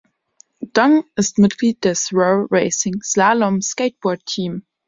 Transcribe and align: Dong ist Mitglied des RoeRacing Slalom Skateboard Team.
Dong 0.73 1.03
ist 1.15 1.37
Mitglied 1.37 1.85
des 1.85 2.11
RoeRacing 2.11 3.03
Slalom 3.03 3.61
Skateboard 3.61 4.25
Team. 4.25 4.65